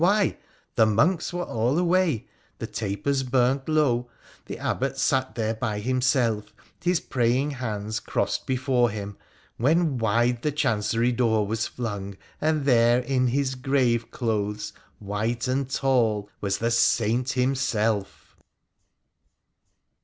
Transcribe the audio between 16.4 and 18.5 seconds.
the saint himself